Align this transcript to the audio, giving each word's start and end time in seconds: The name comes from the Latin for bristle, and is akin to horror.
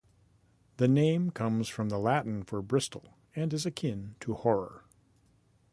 The 0.77 0.87
name 0.87 1.29
comes 1.29 1.69
from 1.69 1.89
the 1.89 1.99
Latin 1.99 2.41
for 2.41 2.63
bristle, 2.63 3.13
and 3.35 3.53
is 3.53 3.67
akin 3.67 4.15
to 4.21 4.33
horror. 4.33 4.85